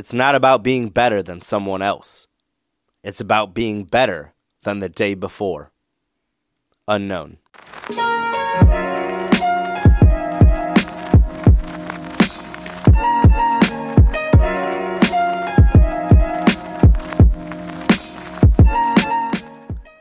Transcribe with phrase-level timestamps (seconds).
[0.00, 2.26] It's not about being better than someone else.
[3.04, 5.72] It's about being better than the day before.
[6.88, 7.36] Unknown.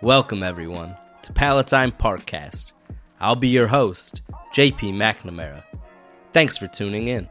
[0.01, 2.71] Welcome, everyone, to Palatine Parkcast.
[3.19, 4.21] I'll be your host,
[4.55, 5.61] JP McNamara.
[6.31, 7.27] Thanks for tuning in.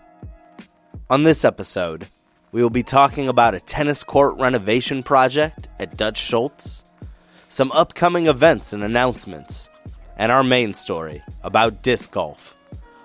[1.09, 2.07] On this episode,
[2.53, 6.85] we will be talking about a tennis court renovation project at Dutch Schultz,
[7.49, 9.69] some upcoming events and announcements,
[10.17, 12.57] and our main story about disc golf.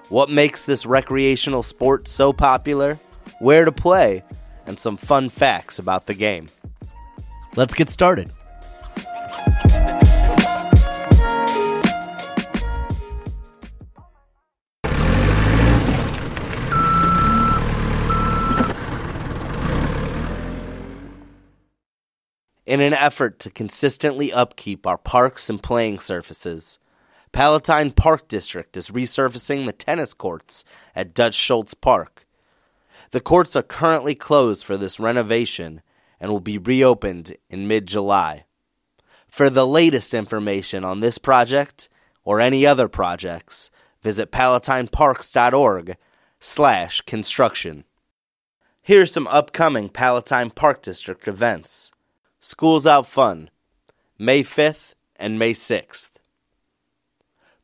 [0.09, 2.99] What makes this recreational sport so popular,
[3.39, 4.23] where to play,
[4.65, 6.47] and some fun facts about the game.
[7.55, 8.31] Let's get started.
[22.65, 26.79] In an effort to consistently upkeep our parks and playing surfaces,
[27.33, 30.63] Palatine Park District is resurfacing the tennis courts
[30.95, 32.25] at Dutch Schultz Park.
[33.11, 35.81] The courts are currently closed for this renovation
[36.21, 38.45] and will be reopened in mid July.
[39.27, 41.89] For the latest information on this project
[42.23, 43.71] or any other projects,
[44.01, 45.97] visit palatineparks.org
[46.39, 47.83] slash construction.
[48.81, 51.92] Here are some upcoming Palatine Park District events.
[52.45, 53.49] Schools Out Fun,
[54.19, 56.09] May 5th and May 6th.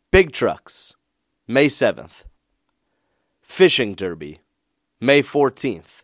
[0.10, 0.94] Big Trucks,
[1.50, 2.24] May 7th.
[3.42, 4.40] Fishing Derby,
[5.02, 6.04] May 14th.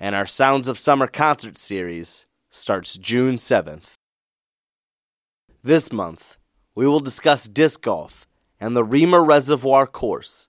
[0.00, 3.98] And our Sounds of Summer concert series starts June 7th.
[5.62, 6.38] This month,
[6.74, 8.26] we will discuss disc golf
[8.58, 10.48] and the Reamer Reservoir course.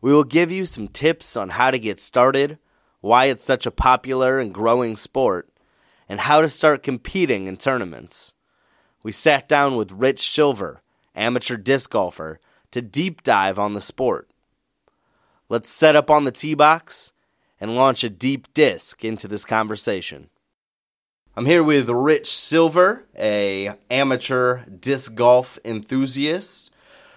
[0.00, 2.56] We will give you some tips on how to get started,
[3.02, 5.50] why it's such a popular and growing sport,
[6.08, 8.34] and how to start competing in tournaments.
[9.02, 10.82] We sat down with Rich Silver,
[11.14, 12.40] amateur disc golfer,
[12.70, 14.30] to deep dive on the sport.
[15.48, 17.12] Let's set up on the tee box
[17.60, 20.30] and launch a deep disc into this conversation.
[21.36, 26.70] I'm here with Rich Silver, a amateur disc golf enthusiast.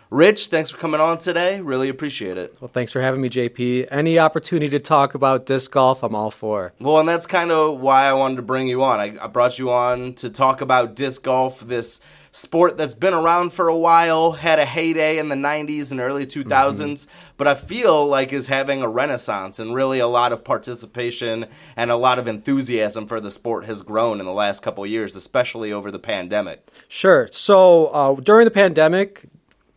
[0.09, 1.59] Rich, thanks for coming on today.
[1.59, 2.55] Really appreciate it.
[2.61, 3.87] Well, thanks for having me, JP.
[3.91, 6.73] Any opportunity to talk about disc golf, I'm all for.
[6.79, 9.01] Well, and that's kind of why I wanted to bring you on.
[9.01, 11.99] I, I brought you on to talk about disc golf, this
[12.31, 16.25] sport that's been around for a while, had a heyday in the 90s and early
[16.25, 17.11] 2000s, mm-hmm.
[17.35, 21.91] but I feel like is having a renaissance and really a lot of participation and
[21.91, 25.73] a lot of enthusiasm for the sport has grown in the last couple years, especially
[25.73, 26.69] over the pandemic.
[26.87, 27.27] Sure.
[27.31, 29.25] So uh, during the pandemic,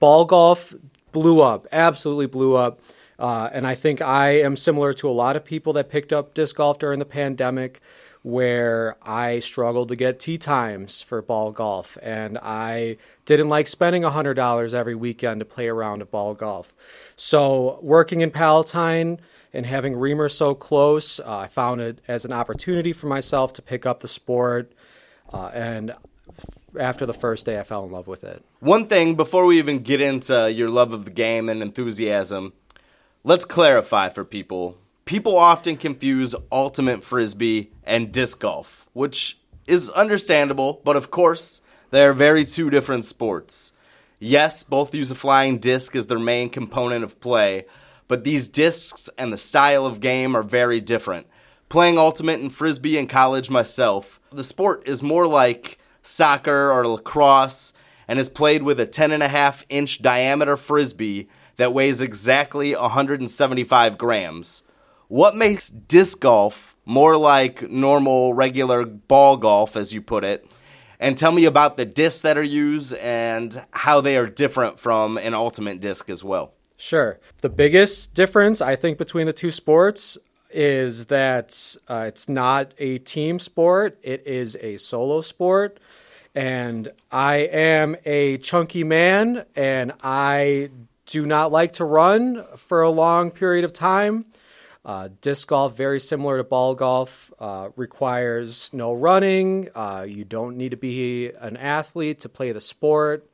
[0.00, 0.74] ball golf
[1.12, 2.80] blew up, absolutely blew up.
[3.18, 6.32] Uh, and I think I am similar to a lot of people that picked up
[6.32, 7.80] disc golf during the pandemic,
[8.22, 11.96] where I struggled to get tee times for ball golf.
[12.02, 12.96] And I
[13.26, 16.72] didn't like spending $100 every weekend to play a round of ball golf.
[17.16, 19.20] So, working in Palatine
[19.52, 23.62] and having Reamer so close, uh, I found it as an opportunity for myself to
[23.62, 24.72] pick up the sport.
[25.32, 25.94] Uh, and
[26.78, 28.44] after the first day, I fell in love with it.
[28.60, 32.52] One thing before we even get into your love of the game and enthusiasm,
[33.24, 34.78] let's clarify for people.
[35.04, 41.60] People often confuse ultimate frisbee and disc golf, which is understandable, but of course,
[41.90, 43.72] they are very two different sports.
[44.20, 47.66] Yes, both use a flying disc as their main component of play,
[48.06, 51.26] but these discs and the style of game are very different.
[51.68, 57.72] Playing ultimate and frisbee in college myself, the sport is more like soccer or lacrosse
[58.08, 64.62] and is played with a 10.5 inch diameter frisbee that weighs exactly 175 grams.
[65.08, 70.50] What makes disc golf more like normal, regular ball golf, as you put it?
[70.98, 75.16] And tell me about the discs that are used and how they are different from
[75.18, 76.54] an ultimate disc as well.
[76.76, 77.20] Sure.
[77.42, 80.16] The biggest difference, I think, between the two sports
[80.52, 85.80] is that uh, it's not a team sport, it is a solo sport.
[86.34, 90.70] And I am a chunky man, and I
[91.06, 94.26] do not like to run for a long period of time.
[94.84, 99.68] Uh, disc golf, very similar to ball golf, uh, requires no running.
[99.74, 103.28] Uh, you don't need to be an athlete to play the sport.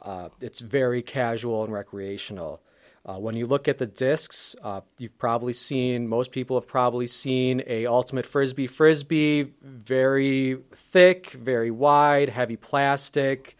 [0.00, 2.60] Uh, it's very casual and recreational.
[3.06, 7.06] Uh, when you look at the discs, uh, you've probably seen most people have probably
[7.06, 13.56] seen a ultimate frisbee frisbee, very thick, very wide, heavy plastic.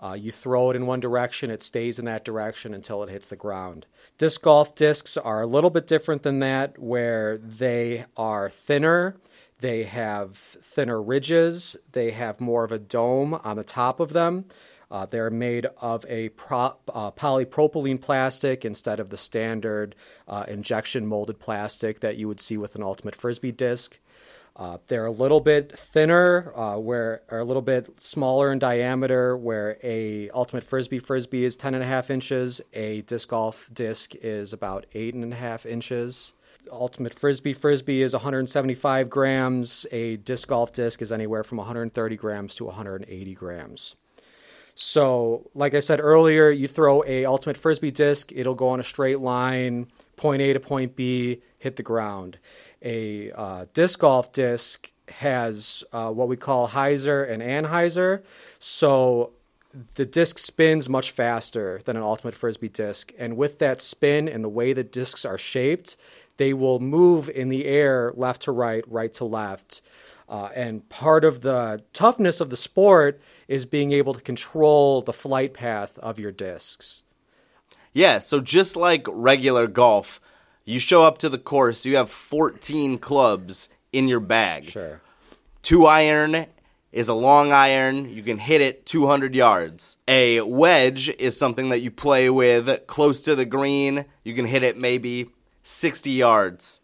[0.00, 3.28] Uh, you throw it in one direction, it stays in that direction until it hits
[3.28, 3.84] the ground.
[4.16, 9.16] Disc golf discs are a little bit different than that, where they are thinner.
[9.58, 11.76] They have thinner ridges.
[11.92, 14.46] They have more of a dome on the top of them.
[14.90, 19.94] Uh, they're made of a uh, polypropylene plastic instead of the standard
[20.26, 23.98] uh, injection molded plastic that you would see with an Ultimate Frisbee disc.
[24.58, 29.36] Uh, they're a little bit thinner, uh, where are a little bit smaller in diameter.
[29.36, 34.16] Where a ultimate frisbee frisbee is ten and a half inches, a disc golf disc
[34.16, 36.32] is about eight and a half inches.
[36.72, 39.86] Ultimate frisbee frisbee is 175 grams.
[39.92, 43.94] A disc golf disc is anywhere from 130 grams to 180 grams.
[44.80, 48.84] So, like I said earlier, you throw a ultimate frisbee disc, it'll go on a
[48.84, 52.38] straight line, point A to point B, hit the ground
[52.82, 58.22] a uh, disc golf disc has uh, what we call hyzer and anhyzer.
[58.58, 59.32] So
[59.94, 63.12] the disc spins much faster than an ultimate frisbee disc.
[63.18, 65.96] And with that spin and the way the discs are shaped,
[66.36, 69.82] they will move in the air left to right, right to left.
[70.28, 75.12] Uh, and part of the toughness of the sport is being able to control the
[75.12, 77.02] flight path of your discs.
[77.94, 80.20] Yeah, so just like regular golf,
[80.64, 84.66] you show up to the course, you have 14 clubs in your bag.
[84.66, 85.00] Sure.
[85.62, 86.46] Two iron
[86.92, 88.10] is a long iron.
[88.10, 89.96] You can hit it 200 yards.
[90.06, 94.04] A wedge is something that you play with close to the green.
[94.24, 95.30] You can hit it maybe
[95.62, 96.80] 60 yards.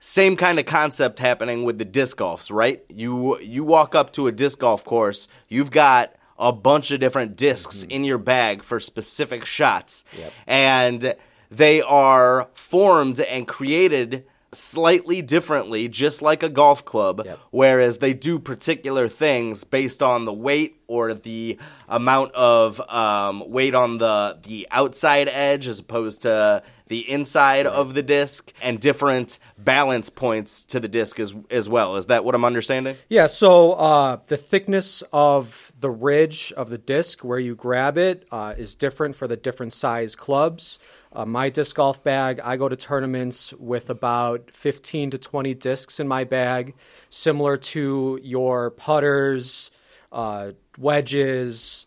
[0.00, 2.82] Same kind of concept happening with the disc golfs, right?
[2.88, 7.36] You you walk up to a disc golf course, you've got a bunch of different
[7.36, 7.90] discs mm-hmm.
[7.90, 10.04] in your bag for specific shots.
[10.16, 10.32] Yep.
[10.46, 11.14] And
[11.50, 17.38] they are formed and created slightly differently, just like a golf club, yep.
[17.50, 21.58] whereas they do particular things based on the weight or the
[21.88, 27.74] amount of um, weight on the the outside edge as opposed to the inside right.
[27.74, 31.94] of the disc and different balance points to the disc as as well.
[31.94, 32.96] Is that what I'm understanding?
[33.08, 33.28] Yeah.
[33.28, 38.54] So uh, the thickness of the ridge of the disc where you grab it uh,
[38.58, 40.80] is different for the different size clubs.
[41.12, 46.00] Uh, my disc golf bag, I go to tournaments with about 15 to 20 discs
[46.00, 46.74] in my bag,
[47.08, 49.70] similar to your putters,
[50.10, 51.86] uh, wedges,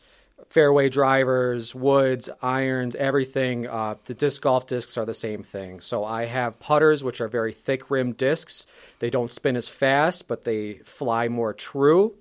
[0.54, 3.66] fairway drivers, woods, irons, everything.
[3.66, 5.80] Uh, the disc golf discs are the same thing.
[5.80, 8.68] So I have putters, which are very thick rimmed discs.
[9.00, 12.14] They don't spin as fast, but they fly more true.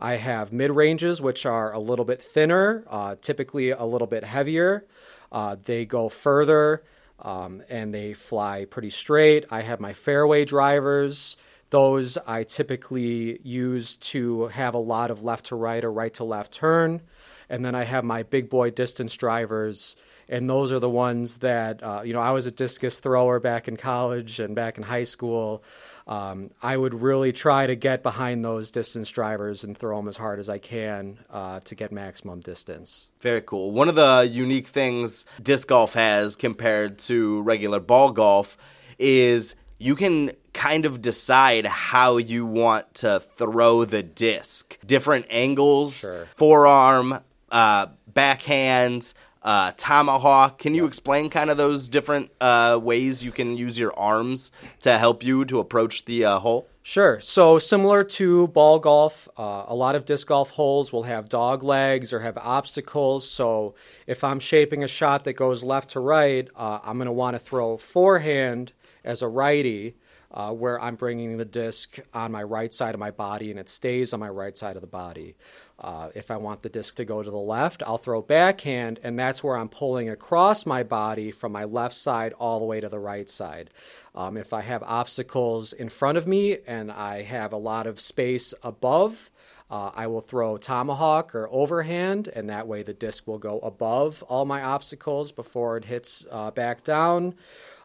[0.00, 4.24] I have mid ranges, which are a little bit thinner, uh, typically a little bit
[4.24, 4.86] heavier.
[5.30, 6.82] Uh, they go further
[7.20, 9.44] um, and they fly pretty straight.
[9.50, 11.36] I have my fairway drivers.
[11.74, 16.24] Those I typically use to have a lot of left to right or right to
[16.24, 17.00] left turn
[17.48, 19.96] and then I have my big boy distance drivers,
[20.28, 22.20] and those are the ones that uh, you know.
[22.20, 25.62] I was a discus thrower back in college and back in high school.
[26.06, 30.16] Um, I would really try to get behind those distance drivers and throw them as
[30.16, 33.08] hard as I can uh, to get maximum distance.
[33.20, 33.70] Very cool.
[33.70, 38.56] One of the unique things disc golf has compared to regular ball golf
[38.98, 44.78] is you can kind of decide how you want to throw the disc.
[44.86, 46.28] Different angles, sure.
[46.36, 47.20] forearm,
[47.50, 49.12] uh, backhand,
[49.42, 50.58] uh, tomahawk.
[50.58, 54.96] Can you explain kind of those different uh, ways you can use your arms to
[54.96, 56.66] help you to approach the uh, hole?
[56.82, 57.18] Sure.
[57.20, 61.62] So, similar to ball golf, uh, a lot of disc golf holes will have dog
[61.62, 63.28] legs or have obstacles.
[63.28, 63.74] So,
[64.06, 67.36] if I'm shaping a shot that goes left to right, uh, I'm going to want
[67.36, 69.94] to throw forehand as a righty.
[70.36, 73.68] Uh, where I'm bringing the disc on my right side of my body and it
[73.68, 75.36] stays on my right side of the body.
[75.78, 79.16] Uh, if I want the disc to go to the left, I'll throw backhand, and
[79.16, 82.88] that's where I'm pulling across my body from my left side all the way to
[82.88, 83.70] the right side.
[84.14, 88.00] Um, if I have obstacles in front of me and I have a lot of
[88.00, 89.30] space above,
[89.70, 94.22] uh, I will throw tomahawk or overhand, and that way the disc will go above
[94.24, 97.34] all my obstacles before it hits uh, back down.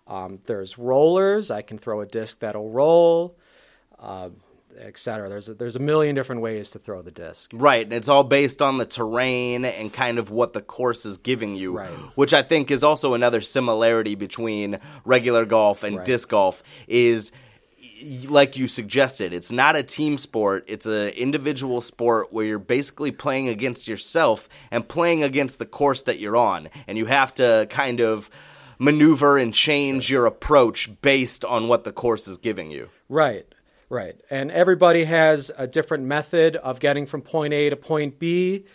[0.09, 1.51] Um, there's rollers.
[1.51, 3.37] I can throw a disc that'll roll.
[3.97, 4.29] Uh,
[4.77, 5.29] etc.
[5.29, 7.51] There's a, there's a million different ways to throw the disc.
[7.53, 11.17] Right, and it's all based on the terrain and kind of what the course is
[11.17, 11.89] giving you, right.
[12.15, 16.05] which I think is also another similarity between regular golf and right.
[16.05, 17.31] disc golf is
[18.27, 20.63] like you suggested, it's not a team sport.
[20.67, 26.03] It's an individual sport where you're basically playing against yourself and playing against the course
[26.03, 26.69] that you're on.
[26.87, 28.29] And you have to kind of
[28.79, 30.19] maneuver and change sure.
[30.19, 32.89] your approach based on what the course is giving you.
[33.07, 33.45] Right.
[33.89, 34.19] Right.
[34.29, 38.65] And everybody has a different method of getting from point A to point B.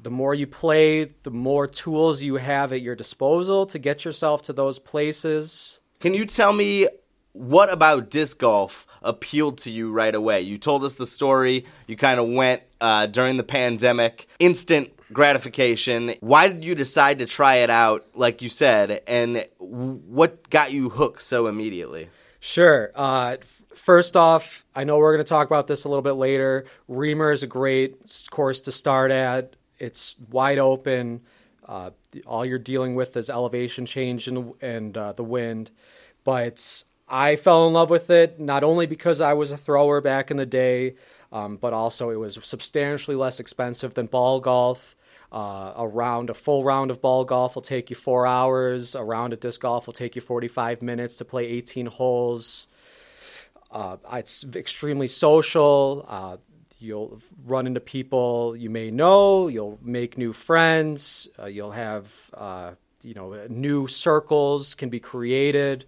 [0.00, 4.42] The more you play, the more tools you have at your disposal to get yourself
[4.42, 5.80] to those places.
[5.98, 6.86] Can you tell me
[7.32, 10.42] what about disc golf appealed to you right away?
[10.42, 11.64] You told us the story.
[11.86, 16.14] You kind of went uh, during the pandemic, instant gratification.
[16.20, 20.88] Why did you decide to try it out, like you said, and what got you
[20.88, 22.08] hooked so immediately?
[22.40, 22.90] Sure.
[22.94, 23.36] Uh,
[23.74, 26.64] first off, I know we're going to talk about this a little bit later.
[26.88, 27.96] Reamer is a great
[28.30, 29.56] course to start at.
[29.78, 31.22] It's wide open.
[31.66, 31.90] Uh,
[32.26, 35.70] all you're dealing with is elevation change and, and uh, the wind.
[36.24, 40.30] But I fell in love with it not only because I was a thrower back
[40.30, 40.94] in the day,
[41.32, 44.96] um, but also it was substantially less expensive than ball golf.
[45.32, 48.94] Uh, a round, a full round of ball golf will take you four hours.
[48.94, 52.66] A round of disc golf will take you 45 minutes to play 18 holes.
[53.70, 56.04] Uh, it's extremely social.
[56.08, 56.36] Uh,
[56.80, 59.46] you'll run into people you may know.
[59.46, 61.28] You'll make new friends.
[61.38, 62.72] Uh, you'll have, uh,
[63.04, 65.84] you know, new circles can be created,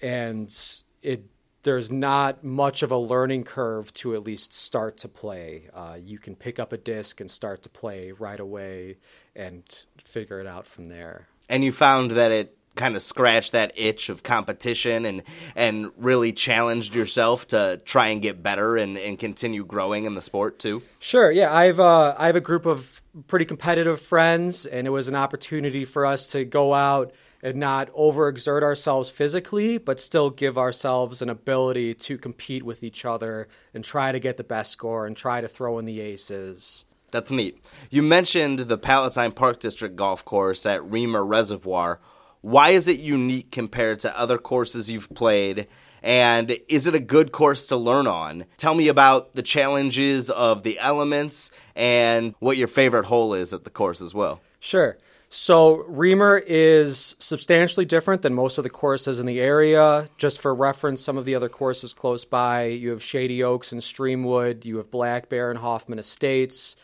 [0.00, 0.54] and
[1.02, 1.24] it
[1.62, 5.68] there's not much of a learning curve to at least start to play.
[5.74, 8.96] Uh, you can pick up a disc and start to play right away
[9.36, 9.62] and
[10.04, 11.28] figure it out from there.
[11.48, 15.22] And you found that it kind of scratched that itch of competition and
[15.56, 20.22] and really challenged yourself to try and get better and, and continue growing in the
[20.22, 20.80] sport too?
[20.98, 21.54] Sure, yeah.
[21.54, 25.84] I've uh, I have a group of pretty competitive friends and it was an opportunity
[25.84, 31.28] for us to go out and not overexert ourselves physically, but still give ourselves an
[31.28, 35.40] ability to compete with each other and try to get the best score and try
[35.40, 36.84] to throw in the aces.
[37.10, 37.62] That's neat.
[37.90, 42.00] You mentioned the Palatine Park District golf course at Reamer Reservoir.
[42.40, 45.66] Why is it unique compared to other courses you've played?
[46.02, 48.46] And is it a good course to learn on?
[48.56, 53.64] Tell me about the challenges of the elements and what your favorite hole is at
[53.64, 54.40] the course as well.
[54.60, 54.96] Sure.
[55.32, 60.08] So Reamer is substantially different than most of the courses in the area.
[60.18, 63.80] Just for reference, some of the other courses close by, you have Shady Oaks and
[63.80, 66.74] Streamwood, you have Black Bear and Hoffman Estates,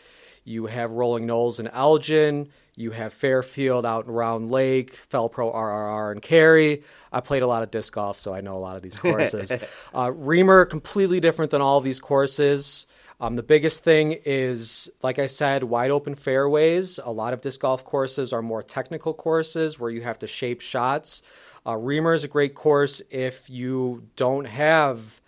[0.45, 6.13] you have Rolling Knolls and Elgin, you have Fairfield out in Round Lake, Felpro RRR
[6.13, 6.83] and Cary.
[7.11, 9.51] I played a lot of disc golf, so I know a lot of these courses.
[9.93, 12.87] uh, Reamer, completely different than all of these courses.
[13.19, 16.99] Um, the biggest thing is, like I said, wide open fairways.
[17.03, 20.61] A lot of disc golf courses are more technical courses where you have to shape
[20.61, 21.23] shots.
[21.65, 25.19] Uh, Reamer is a great course if you don't have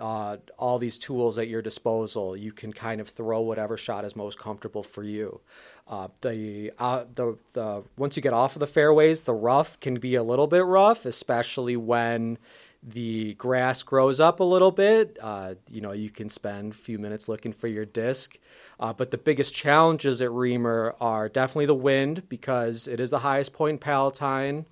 [0.00, 2.36] uh, all these tools at your disposal.
[2.36, 5.40] You can kind of throw whatever shot is most comfortable for you.
[5.86, 10.00] Uh, the, uh, the the once you get off of the fairways, the rough can
[10.00, 12.38] be a little bit rough, especially when
[12.86, 15.18] the grass grows up a little bit.
[15.20, 18.38] Uh, you know, you can spend a few minutes looking for your disc.
[18.78, 23.18] Uh, but the biggest challenges at Reamer are definitely the wind because it is the
[23.18, 24.66] highest point in Palatine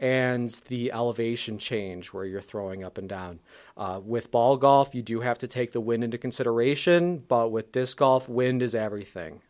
[0.00, 3.38] and the elevation change where you're throwing up and down.
[3.76, 7.70] Uh, with ball golf, you do have to take the wind into consideration, but with
[7.70, 9.40] disc golf, wind is everything.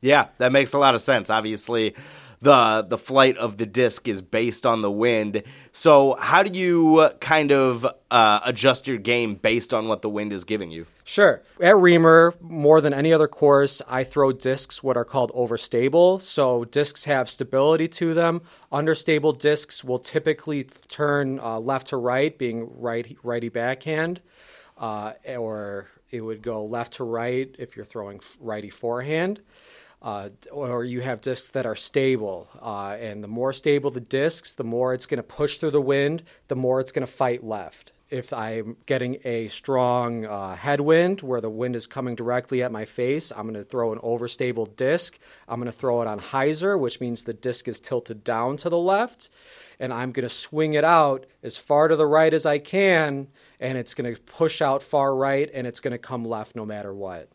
[0.00, 1.28] Yeah, that makes a lot of sense.
[1.28, 1.94] Obviously,
[2.40, 5.42] the the flight of the disc is based on the wind.
[5.72, 10.32] So how do you kind of uh, adjust your game based on what the wind
[10.32, 10.86] is giving you?
[11.04, 11.42] Sure.
[11.60, 16.20] At Reamer, more than any other course, I throw discs what are called overstable.
[16.20, 18.42] So discs have stability to them.
[18.70, 24.20] Understable discs will typically turn uh, left to right, being right righty backhand,
[24.76, 29.40] uh, or it would go left to right if you're throwing righty forehand
[30.00, 32.48] uh, or you have discs that are stable.
[32.60, 35.80] Uh, and the more stable the discs, the more it's going to push through the
[35.80, 37.92] wind, the more it's going to fight left.
[38.10, 42.86] If I'm getting a strong uh, headwind where the wind is coming directly at my
[42.86, 45.18] face, I'm going to throw an overstable disc.
[45.46, 48.70] I'm going to throw it on hyzer, which means the disc is tilted down to
[48.70, 49.28] the left.
[49.78, 53.28] And I'm going to swing it out as far to the right as I can,
[53.60, 56.64] and it's going to push out far right, and it's going to come left no
[56.64, 57.28] matter what.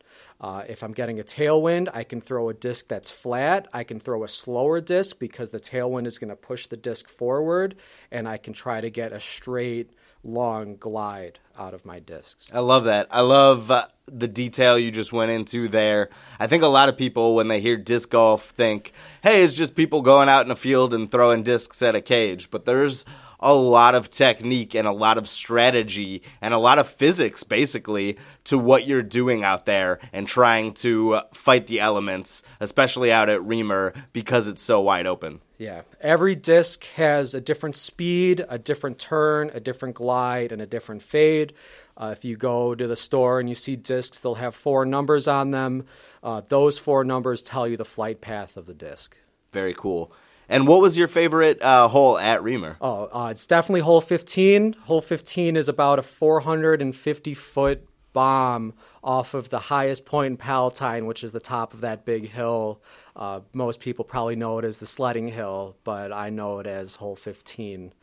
[0.44, 3.70] Uh, if I'm getting a tailwind, I can throw a disc that's flat.
[3.72, 7.08] I can throw a slower disc because the tailwind is going to push the disc
[7.08, 7.76] forward,
[8.12, 12.52] and I can try to get a straight, long glide out of my discs.
[12.54, 13.08] I love that.
[13.10, 16.10] I love uh, the detail you just went into there.
[16.38, 19.76] I think a lot of people, when they hear disc golf, think, hey, it's just
[19.76, 22.52] people going out in a field and throwing discs at a cage.
[22.52, 23.06] But there's
[23.44, 28.18] a lot of technique and a lot of strategy and a lot of physics basically
[28.46, 33.44] to what you're doing out there and trying to fight the elements, especially out at
[33.44, 35.42] Reamer because it's so wide open.
[35.58, 35.82] Yeah.
[36.02, 41.04] Every disc has a different speed, a different turn, a different glide, and a different
[41.04, 41.54] fade.
[41.96, 45.28] Uh, if you go to the store and you see discs, they'll have four numbers
[45.28, 45.86] on them.
[46.24, 49.16] Uh, those four numbers tell you the flight path of the disc.
[49.52, 50.12] Very cool.
[50.50, 52.78] And what was your favorite uh, hole at Reamer?
[52.82, 54.74] Oh, uh, it's definitely hole 15.
[54.84, 58.74] Hole 15 is about a 450 foot bomb
[59.04, 62.82] off of the highest point in Palatine, which is the top of that big hill.
[63.16, 66.96] Uh, most people probably know it as the sledding hill, but I know it as
[66.96, 67.94] hole 15.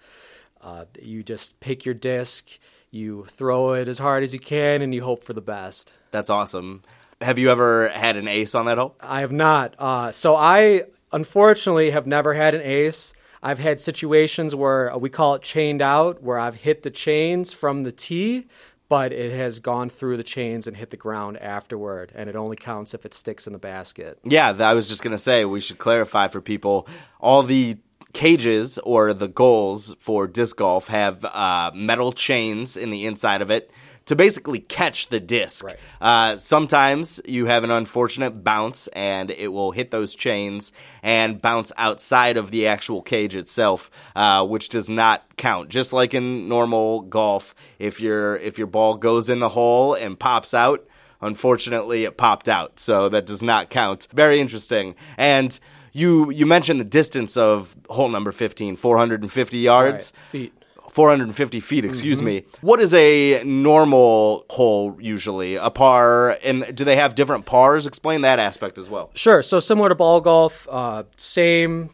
[0.60, 2.48] Uh, you just pick your disc,
[2.90, 5.92] you throw it as hard as you can, and you hope for the best.
[6.10, 6.82] That's awesome.
[7.20, 8.96] Have you ever had an ace on that hole?
[9.00, 9.74] I have not.
[9.78, 13.12] Uh, so I unfortunately have never had an ace.
[13.42, 17.84] I've had situations where we call it chained out, where I've hit the chains from
[17.84, 18.46] the tee,
[18.88, 22.56] but it has gone through the chains and hit the ground afterward, and it only
[22.56, 24.18] counts if it sticks in the basket.
[24.24, 26.86] Yeah, I was just going to say we should clarify for people
[27.18, 27.78] all the
[28.12, 33.50] cages or the goals for disc golf have uh, metal chains in the inside of
[33.50, 33.70] it
[34.06, 35.64] to basically catch the disc.
[35.64, 35.76] Right.
[36.00, 41.72] Uh, sometimes you have an unfortunate bounce and it will hit those chains and bounce
[41.76, 45.68] outside of the actual cage itself, uh, which does not count.
[45.68, 50.18] Just like in normal golf, if your if your ball goes in the hole and
[50.18, 50.86] pops out,
[51.20, 54.08] unfortunately it popped out, so that does not count.
[54.12, 54.94] Very interesting.
[55.16, 55.58] And
[55.92, 60.12] you you mentioned the distance of hole number 15, 450 yards.
[60.14, 60.28] Right.
[60.28, 60.59] Feet.
[60.90, 62.44] 450 feet, excuse me.
[62.60, 65.54] What is a normal hole usually?
[65.54, 67.86] A par, and do they have different pars?
[67.86, 69.10] Explain that aspect as well.
[69.14, 69.40] Sure.
[69.42, 71.90] So similar to ball golf, uh, same.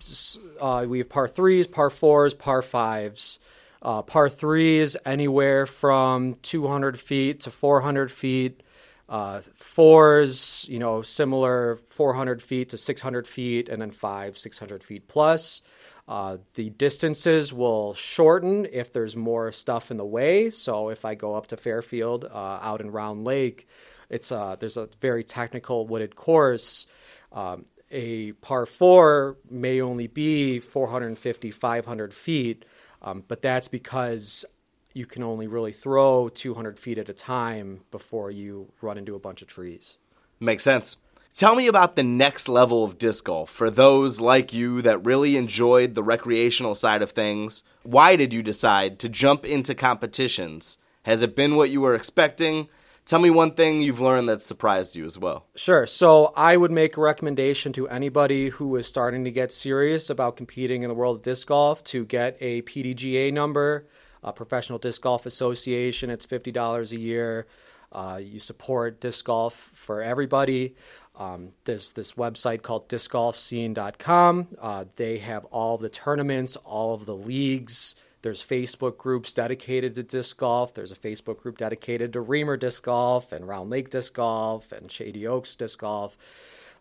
[0.61, 3.39] Uh, we have par threes, par fours, par fives.
[3.83, 8.63] Uh, par threes anywhere from 200 feet to 400 feet.
[9.09, 15.07] Uh, fours, you know, similar 400 feet to 600 feet, and then five, 600 feet
[15.07, 15.63] plus.
[16.09, 20.51] Uh, the distances will shorten if there's more stuff in the way.
[20.51, 23.67] So if I go up to Fairfield uh, out in Round Lake,
[24.09, 26.87] it's uh, there's a very technical wooded course.
[27.33, 32.65] Um, a par four may only be 450, 500 feet,
[33.03, 34.45] um, but that's because
[34.93, 39.19] you can only really throw 200 feet at a time before you run into a
[39.19, 39.99] bunch of trees.
[40.41, 40.97] Makes sense.
[41.37, 45.37] Tell me about the next level of disc golf for those like you that really
[45.37, 47.63] enjoyed the recreational side of things.
[47.83, 50.79] Why did you decide to jump into competitions?
[51.03, 52.71] Has it been what you were expecting?
[53.05, 55.45] Tell me one thing you've learned that surprised you as well.
[55.57, 55.87] Sure.
[55.87, 60.39] So I would make a recommendation to anybody who is starting to get serious about
[60.39, 63.87] competing in the world of disc golf to get a PDGA number,
[64.25, 66.09] a Professional Disc Golf Association.
[66.09, 67.47] It's $50 a year.
[67.93, 70.75] Uh, you support disc golf for everybody.
[71.17, 74.49] Um, there's this website called discgolfscene.com.
[74.61, 77.95] Uh, they have all the tournaments, all of the leagues.
[78.23, 80.75] There's Facebook groups dedicated to disc golf.
[80.75, 84.91] There's a Facebook group dedicated to Reamer disc golf and Round Lake disc golf and
[84.91, 86.17] Shady Oaks disc golf.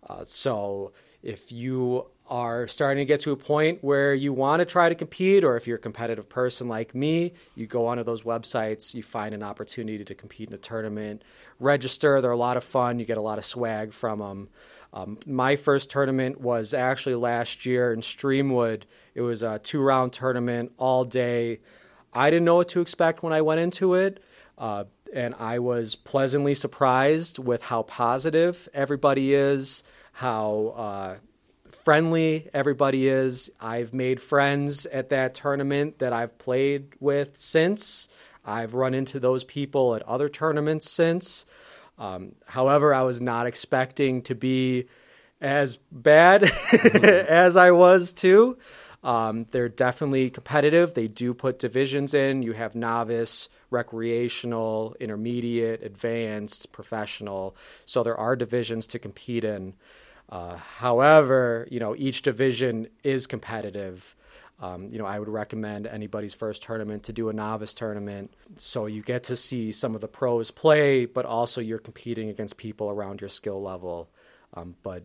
[0.07, 0.91] Uh, so
[1.23, 4.95] if you are starting to get to a point where you want to try to
[4.95, 9.03] compete, or if you're a competitive person like me, you go onto those websites, you
[9.03, 11.23] find an opportunity to compete in a tournament,
[11.59, 12.21] register.
[12.21, 12.99] They're a lot of fun.
[12.99, 14.49] You get a lot of swag from them.
[14.93, 18.83] Um, my first tournament was actually last year in Streamwood.
[19.13, 21.59] It was a two round tournament all day.
[22.13, 24.23] I didn't know what to expect when I went into it.
[24.57, 29.83] Uh, and I was pleasantly surprised with how positive everybody is,
[30.13, 31.15] how uh,
[31.85, 33.51] friendly everybody is.
[33.61, 38.09] I've made friends at that tournament that I've played with since.
[38.43, 41.45] I've run into those people at other tournaments since.
[41.97, 44.87] Um, however, I was not expecting to be
[45.39, 46.43] as bad
[46.83, 48.57] as I was too.
[49.03, 50.95] Um, they're definitely competitive.
[50.95, 52.41] They do put divisions in.
[52.41, 57.55] You have novice, recreational, intermediate, advanced, professional.
[57.85, 59.75] So there are divisions to compete in.
[60.29, 64.15] Uh, however, you know each division is competitive.
[64.59, 68.85] Um, you know, I would recommend anybody's first tournament to do a novice tournament so
[68.85, 72.89] you get to see some of the pros play, but also you're competing against people
[72.89, 74.09] around your skill level.
[74.53, 75.03] Um, but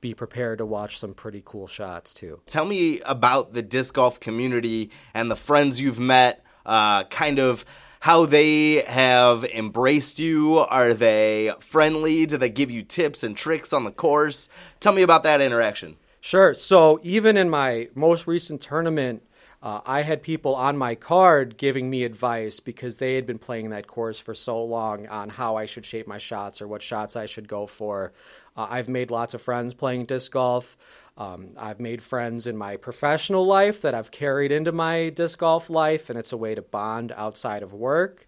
[0.00, 2.40] be prepared to watch some pretty cool shots too.
[2.46, 7.64] Tell me about the disc golf community and the friends you've met, uh, kind of
[8.00, 10.58] how they have embraced you.
[10.58, 12.26] Are they friendly?
[12.26, 14.48] Do they give you tips and tricks on the course?
[14.80, 15.96] Tell me about that interaction.
[16.20, 16.52] Sure.
[16.54, 19.22] So even in my most recent tournament,
[19.62, 23.70] Uh, I had people on my card giving me advice because they had been playing
[23.70, 27.14] that course for so long on how I should shape my shots or what shots
[27.14, 28.12] I should go for.
[28.56, 30.78] Uh, I've made lots of friends playing disc golf.
[31.18, 35.68] Um, I've made friends in my professional life that I've carried into my disc golf
[35.68, 38.26] life, and it's a way to bond outside of work.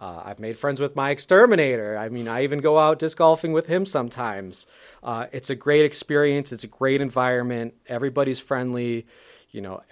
[0.00, 1.96] Uh, I've made friends with my exterminator.
[1.96, 4.66] I mean, I even go out disc golfing with him sometimes.
[5.00, 6.50] Uh, it's a great experience.
[6.50, 7.74] It's a great environment.
[7.86, 9.06] Everybody's friendly.
[9.52, 9.82] You know,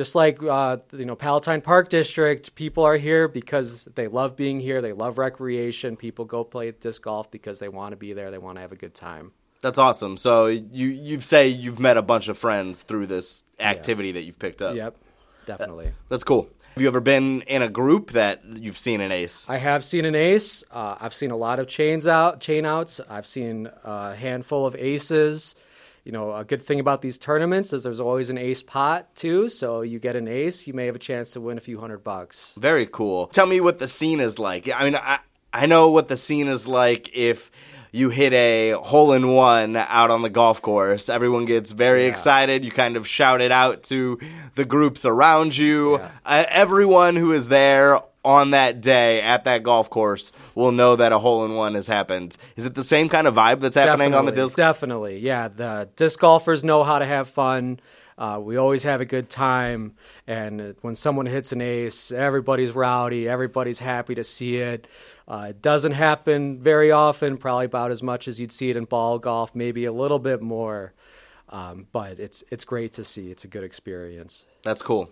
[0.00, 4.58] just like uh, you know Palatine Park District, people are here because they love being
[4.58, 4.80] here.
[4.80, 5.94] They love recreation.
[5.94, 8.30] People go play disc golf because they want to be there.
[8.30, 9.32] They want to have a good time.
[9.60, 10.16] That's awesome.
[10.16, 14.14] So you you say you've met a bunch of friends through this activity yeah.
[14.14, 14.74] that you've picked up.
[14.74, 14.96] Yep,
[15.44, 15.92] definitely.
[16.08, 16.48] That's cool.
[16.72, 19.44] Have you ever been in a group that you've seen an ace?
[19.50, 20.64] I have seen an ace.
[20.70, 23.02] Uh, I've seen a lot of chains out, chain outs.
[23.06, 25.54] I've seen a handful of aces
[26.04, 29.48] you know, a good thing about these tournaments is there's always an ace pot too.
[29.48, 32.04] So you get an ace, you may have a chance to win a few hundred
[32.04, 32.54] bucks.
[32.56, 33.26] Very cool.
[33.28, 34.68] Tell me what the scene is like.
[34.68, 35.18] I mean, I
[35.52, 37.50] I know what the scene is like if
[37.92, 41.08] you hit a hole in one out on the golf course.
[41.08, 42.10] Everyone gets very yeah.
[42.10, 42.64] excited.
[42.64, 44.18] You kind of shout it out to
[44.54, 45.98] the groups around you.
[45.98, 46.10] Yeah.
[46.24, 51.12] Uh, everyone who is there on that day at that golf course will know that
[51.12, 52.36] a hole in one has happened.
[52.56, 54.56] Is it the same kind of vibe that's happening definitely, on the disc?
[54.56, 55.48] Definitely, yeah.
[55.48, 57.80] The disc golfers know how to have fun.
[58.18, 59.94] Uh, we always have a good time,
[60.26, 63.26] and when someone hits an ace, everybody's rowdy.
[63.26, 64.86] Everybody's happy to see it.
[65.26, 68.84] Uh, it doesn't happen very often, probably about as much as you'd see it in
[68.84, 70.92] ball golf, maybe a little bit more.
[71.48, 73.30] Um, but it's it's great to see.
[73.30, 74.44] It's a good experience.
[74.64, 75.10] That's cool.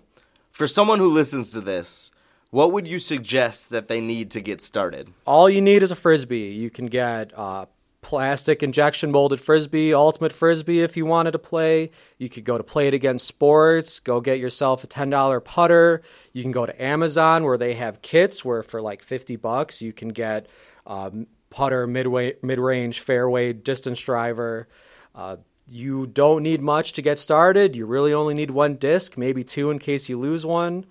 [0.50, 2.10] For someone who listens to this
[2.50, 5.12] what would you suggest that they need to get started?
[5.26, 6.54] All you need is a frisbee.
[6.54, 7.66] You can get uh,
[8.00, 11.90] plastic injection molded frisbee, ultimate frisbee if you wanted to play.
[12.16, 16.02] You could go to Play It Again Sports, go get yourself a $10 putter.
[16.32, 19.92] You can go to Amazon where they have kits where for like 50 bucks you
[19.92, 20.46] can get
[20.86, 24.68] um, putter, midway, mid-range, fairway, distance driver.
[25.14, 27.76] Uh, you don't need much to get started.
[27.76, 30.86] You really only need one disc, maybe two in case you lose one.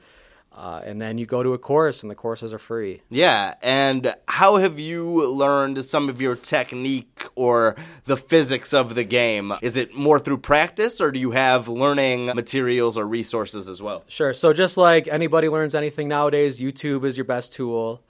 [0.52, 3.02] Uh, and then you go to a course, and the courses are free.
[3.10, 3.54] Yeah.
[3.62, 9.54] And how have you learned some of your technique or the physics of the game?
[9.62, 14.04] Is it more through practice, or do you have learning materials or resources as well?
[14.08, 14.34] Sure.
[14.34, 18.02] So, just like anybody learns anything nowadays, YouTube is your best tool.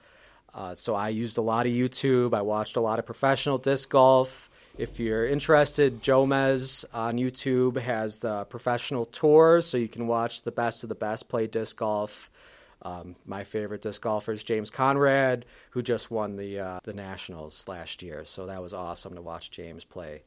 [0.54, 2.34] Uh, so, I used a lot of YouTube.
[2.34, 4.50] I watched a lot of professional disc golf.
[4.78, 10.52] If you're interested, Jomez on YouTube has the professional tour, so you can watch the
[10.52, 12.30] best of the best play disc golf.
[12.84, 17.68] Um, my favorite disc golfer is James Conrad, who just won the uh, the Nationals
[17.68, 18.24] last year.
[18.24, 20.22] So that was awesome to watch James play.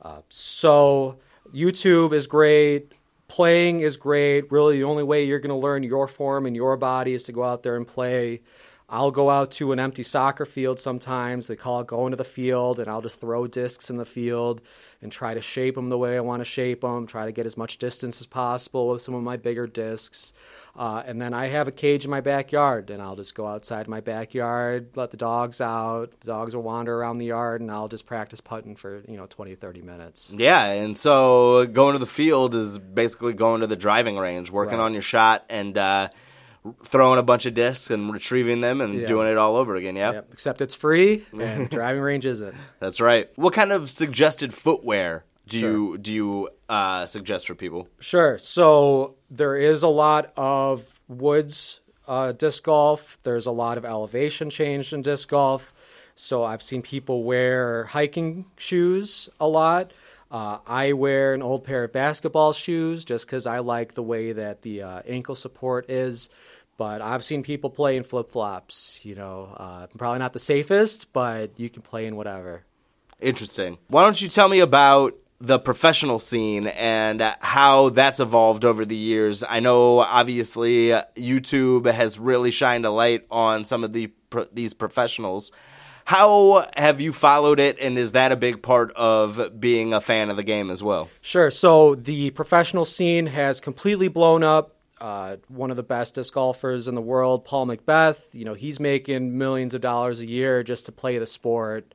[0.00, 1.18] Uh, so
[1.52, 2.92] YouTube is great.
[3.26, 4.52] Playing is great.
[4.52, 7.32] Really, the only way you're going to learn your form and your body is to
[7.32, 8.42] go out there and play.
[8.88, 11.48] I'll go out to an empty soccer field sometimes.
[11.48, 14.62] They call it going to the field, and I'll just throw discs in the field
[15.02, 17.46] and try to shape them the way I want to shape them, try to get
[17.46, 20.32] as much distance as possible with some of my bigger discs.
[20.76, 23.88] Uh, and then I have a cage in my backyard, and I'll just go outside
[23.88, 26.12] my backyard, let the dogs out.
[26.20, 29.26] The dogs will wander around the yard, and I'll just practice putting for, you know,
[29.26, 30.30] 20, 30 minutes.
[30.32, 34.78] Yeah, and so going to the field is basically going to the driving range, working
[34.78, 34.84] right.
[34.84, 36.10] on your shot, and uh,–
[36.84, 39.06] throwing a bunch of discs and retrieving them and yeah.
[39.06, 39.96] doing it all over again.
[39.96, 40.12] Yeah.
[40.12, 40.28] Yep.
[40.32, 42.54] Except it's free and driving range isn't.
[42.80, 43.28] That's right.
[43.36, 45.70] What kind of suggested footwear do sure.
[45.70, 47.88] you do you uh, suggest for people?
[48.00, 48.38] Sure.
[48.38, 53.18] So there is a lot of woods uh, disc golf.
[53.22, 55.72] There's a lot of elevation change in disc golf.
[56.14, 59.92] So I've seen people wear hiking shoes a lot.
[60.30, 64.32] Uh, I wear an old pair of basketball shoes just because I like the way
[64.32, 66.28] that the uh, ankle support is.
[66.76, 69.00] But I've seen people play in flip flops.
[69.02, 72.64] You know, uh, probably not the safest, but you can play in whatever.
[73.20, 73.78] Interesting.
[73.88, 78.96] Why don't you tell me about the professional scene and how that's evolved over the
[78.96, 79.42] years?
[79.48, 84.10] I know, obviously, YouTube has really shined a light on some of the
[84.52, 85.52] these professionals.
[86.06, 90.30] How have you followed it, and is that a big part of being a fan
[90.30, 91.08] of the game as well?
[91.20, 91.50] Sure.
[91.50, 96.86] So the professional scene has completely blown up uh, one of the best disc golfers
[96.86, 98.18] in the world, Paul McBeth.
[98.32, 101.92] You know, he's making millions of dollars a year just to play the sport.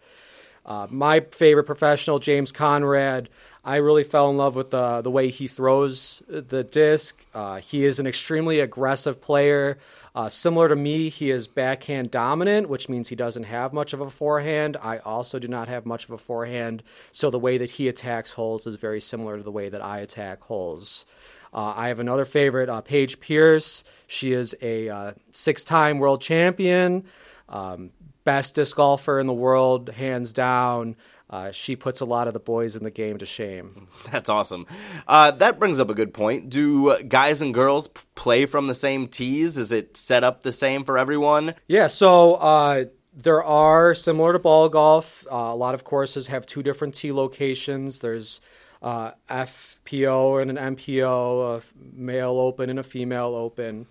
[0.65, 3.29] Uh, my favorite professional, James Conrad,
[3.63, 7.23] I really fell in love with the, the way he throws the disc.
[7.33, 9.77] Uh, he is an extremely aggressive player.
[10.15, 14.01] Uh, similar to me, he is backhand dominant, which means he doesn't have much of
[14.01, 14.77] a forehand.
[14.81, 18.33] I also do not have much of a forehand, so the way that he attacks
[18.33, 21.05] holes is very similar to the way that I attack holes.
[21.53, 23.83] Uh, I have another favorite, uh, Paige Pierce.
[24.07, 27.05] She is a uh, six time world champion,
[27.49, 27.91] um,
[28.23, 30.95] best disc golfer in the world, hands down.
[31.29, 33.87] Uh, she puts a lot of the boys in the game to shame.
[34.11, 34.67] That's awesome.
[35.07, 36.49] Uh, that brings up a good point.
[36.49, 39.57] Do guys and girls p- play from the same tees?
[39.57, 41.55] Is it set up the same for everyone?
[41.67, 45.25] Yeah, so uh, there are similar to ball golf.
[45.31, 47.99] Uh, a lot of courses have two different tee locations.
[47.99, 48.41] There's
[48.81, 51.63] uh, FPO and an MPO, a
[51.95, 53.87] male open and a female open.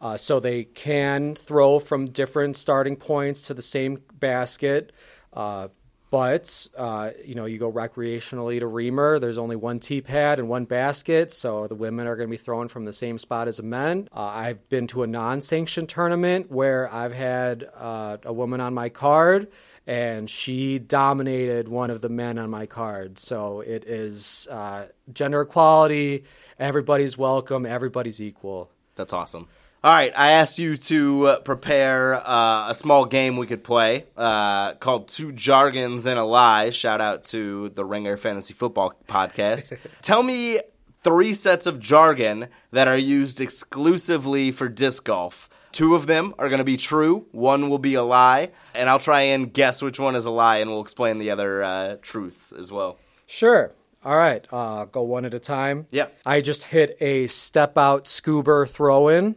[0.00, 4.92] Uh, so they can throw from different starting points to the same basket.
[5.32, 5.68] Uh,
[6.10, 9.18] but uh, you know, you go recreationally to Reamer.
[9.18, 12.42] There's only one tee pad and one basket, so the women are going to be
[12.42, 14.08] throwing from the same spot as the men.
[14.14, 18.88] Uh, I've been to a non-sanctioned tournament where I've had uh, a woman on my
[18.88, 19.48] card,
[19.86, 23.18] and she dominated one of the men on my card.
[23.18, 26.24] So it is uh, gender equality.
[26.58, 27.66] Everybody's welcome.
[27.66, 28.70] Everybody's equal.
[28.94, 29.48] That's awesome.
[29.84, 34.06] All right, I asked you to uh, prepare uh, a small game we could play
[34.16, 36.70] uh, called Two Jargons and a Lie.
[36.70, 39.78] Shout out to the Ringer Fantasy Football Podcast.
[40.02, 40.58] Tell me
[41.04, 45.48] three sets of jargon that are used exclusively for disc golf.
[45.70, 48.98] Two of them are going to be true, one will be a lie, and I'll
[48.98, 52.50] try and guess which one is a lie, and we'll explain the other uh, truths
[52.50, 52.98] as well.
[53.28, 53.70] Sure.
[54.04, 54.44] All right.
[54.50, 55.86] Uh, go one at a time.
[55.92, 56.08] Yeah.
[56.26, 59.36] I just hit a step out scuba throw in.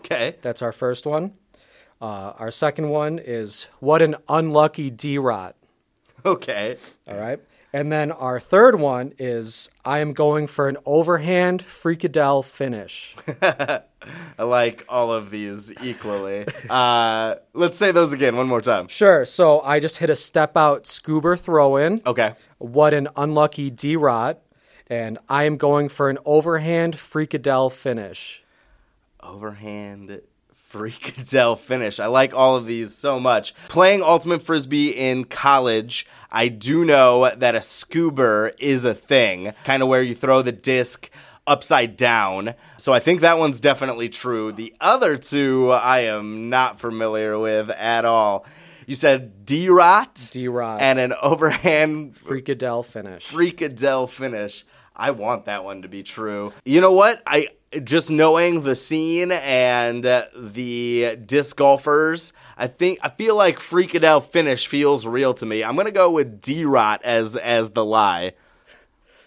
[0.00, 0.36] Okay.
[0.42, 1.32] That's our first one.
[2.00, 5.56] Uh, our second one is what an unlucky D rot.
[6.24, 6.76] Okay.
[7.06, 7.40] All right.
[7.72, 13.14] And then our third one is I am going for an overhand freakadelle finish.
[13.42, 16.46] I like all of these equally.
[16.68, 18.88] uh, let's say those again one more time.
[18.88, 19.24] Sure.
[19.24, 22.02] So I just hit a step out scuba throw in.
[22.04, 22.34] Okay.
[22.58, 24.40] What an unlucky D rot.
[24.88, 28.42] And I am going for an overhand freakadelle finish.
[29.22, 30.20] Overhand
[30.72, 31.98] freakadelle finish.
[32.00, 33.54] I like all of these so much.
[33.68, 39.82] Playing Ultimate Frisbee in college, I do know that a scuba is a thing, kind
[39.82, 41.10] of where you throw the disc
[41.46, 42.54] upside down.
[42.76, 44.52] So I think that one's definitely true.
[44.52, 48.46] The other two I am not familiar with at all.
[48.86, 50.28] You said D-Rot?
[50.32, 50.80] D-Rot.
[50.80, 53.28] And an overhand Freakadelle finish.
[53.28, 54.64] freakadelle finish.
[54.94, 56.52] I want that one to be true.
[56.64, 57.22] You know what?
[57.26, 57.48] I
[57.84, 64.32] just knowing the scene and the disc golfers, I think I feel like freaking out
[64.32, 65.62] finish feels real to me.
[65.62, 68.32] I'm gonna go with D Rot as as the lie.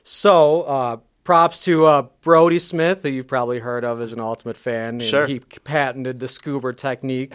[0.04, 4.58] So, uh, props to uh, Brodie Smith, who you've probably heard of as an Ultimate
[4.58, 5.00] fan.
[5.00, 5.26] Sure.
[5.26, 7.34] He patented the scuba technique.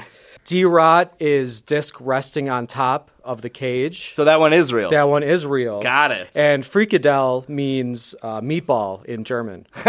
[0.48, 4.14] D Rot is disc resting on top of the cage.
[4.14, 4.88] So that one is real.
[4.88, 5.82] that one is real.
[5.82, 6.30] Got it.
[6.34, 9.66] And Freakadelle means uh, meatball in German.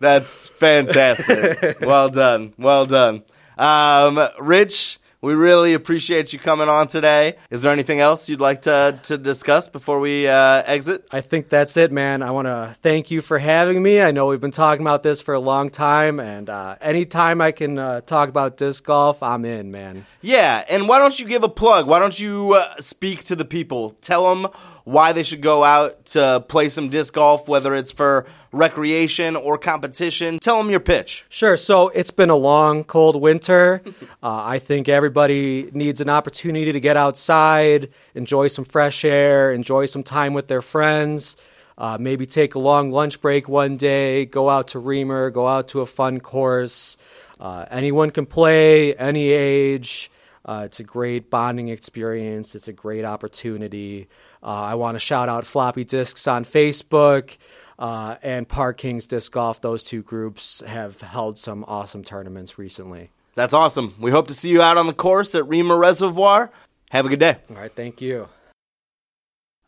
[0.00, 1.78] That's fantastic.
[1.82, 2.52] well done.
[2.58, 3.22] Well done.
[3.56, 7.36] Um, Rich, we really appreciate you coming on today.
[7.48, 11.06] Is there anything else you'd like to to discuss before we uh, exit?
[11.12, 12.22] I think that's it, man.
[12.22, 14.02] I want to thank you for having me.
[14.02, 17.52] I know we've been talking about this for a long time, and uh, anytime I
[17.52, 20.06] can uh, talk about disc golf, I'm in, man.
[20.20, 21.86] Yeah, and why don't you give a plug?
[21.86, 23.96] Why don't you uh, speak to the people?
[24.00, 24.50] Tell them
[24.84, 29.56] why they should go out to play some disc golf, whether it's for recreation or
[29.56, 30.38] competition.
[30.38, 31.24] Tell them your pitch.
[31.28, 31.56] Sure.
[31.56, 33.82] So it's been a long, cold winter.
[34.22, 39.86] Uh, I think everybody needs an opportunity to get outside, enjoy some fresh air, enjoy
[39.86, 41.36] some time with their friends.
[41.76, 45.68] Uh, maybe take a long lunch break one day, go out to Reamer, go out
[45.68, 46.96] to a fun course.
[47.40, 50.08] Uh, anyone can play, any age.
[50.44, 52.54] Uh, it's a great bonding experience.
[52.54, 54.08] It's a great opportunity.
[54.42, 57.36] Uh, I want to shout out Floppy Discs on Facebook
[57.78, 59.60] uh, and Park Kings Disc Golf.
[59.60, 63.10] Those two groups have held some awesome tournaments recently.
[63.34, 63.94] That's awesome.
[64.00, 66.50] We hope to see you out on the course at Reamer Reservoir.
[66.90, 67.36] Have a good day.
[67.48, 68.28] All right, thank you.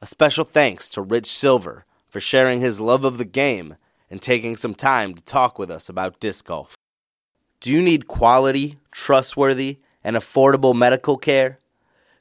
[0.03, 3.77] A special thanks to Rich Silver for sharing his love of the game
[4.11, 6.77] and taking some time to talk with us about disc golf.
[7.61, 11.59] Do you need quality, trustworthy, and affordable medical care?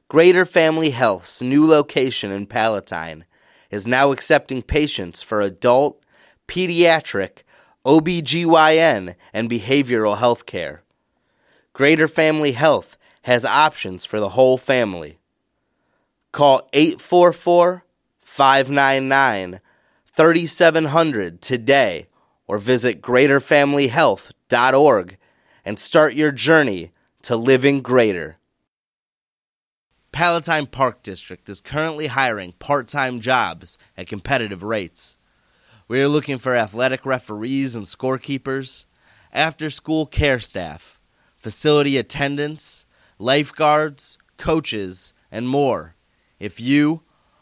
[0.08, 3.26] Greater Family Health's new location in Palatine
[3.70, 6.02] is now accepting patients for adult,
[6.48, 7.40] pediatric,
[7.86, 10.84] OBGYN, and behavioral health care.
[11.74, 15.18] Greater Family Health has options for the whole family.
[16.32, 17.84] Call 844
[18.22, 19.60] 599
[20.06, 22.08] 3700 today
[22.46, 25.18] or visit greaterfamilyhealth.org
[25.66, 26.92] and start your journey
[27.24, 28.38] to living greater.
[30.12, 35.16] Palatine Park District is currently hiring part time jobs at competitive rates.
[35.88, 38.86] We are looking for athletic referees and scorekeepers,
[39.32, 41.00] after school care staff,
[41.38, 42.86] facility attendants,
[43.18, 45.96] lifeguards, coaches, and more.
[46.40, 47.02] If you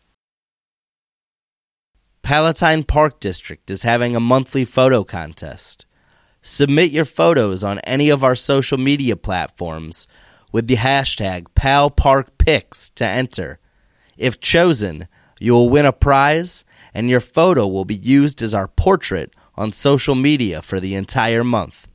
[2.31, 5.85] Palatine Park District is having a monthly photo contest.
[6.41, 10.07] Submit your photos on any of our social media platforms
[10.49, 13.59] with the hashtag PalParkPics to enter.
[14.15, 15.09] If chosen,
[15.41, 16.63] you will win a prize
[16.93, 21.43] and your photo will be used as our portrait on social media for the entire
[21.43, 21.91] month.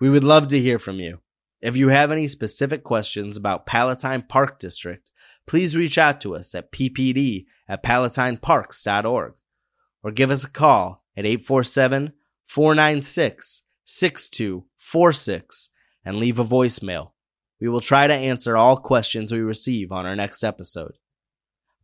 [0.00, 1.20] We would love to hear from you.
[1.60, 5.11] If you have any specific questions about Palatine Park District,
[5.46, 9.34] please reach out to us at ppd at palatineparks.org
[10.02, 12.12] or give us a call at 847
[12.46, 15.70] 496 6246
[16.04, 17.12] and leave a voicemail.
[17.60, 20.98] We will try to answer all questions we receive on our next episode.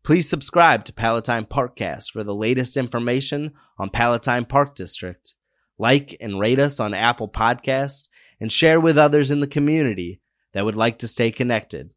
[0.03, 5.35] Please subscribe to Palatine Parkcast for the latest information on Palatine Park District.
[5.79, 8.09] Like and rate us on Apple Podcast
[8.41, 10.21] and share with others in the community
[10.53, 11.91] that would like to stay connected.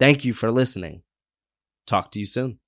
[0.00, 1.02] Thank you for listening.
[1.86, 2.58] Talk to you soon.